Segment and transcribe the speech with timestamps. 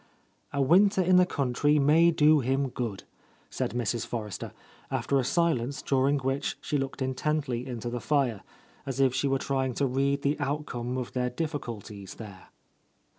[0.51, 3.03] "A winter in the country may do him good,"
[3.51, 4.03] said Mrs.
[4.03, 4.51] Forrester,
[4.89, 8.41] after a silence during which she looked intently into the fire,
[8.87, 12.47] as if she were trying to read the outcome of their difficulties there.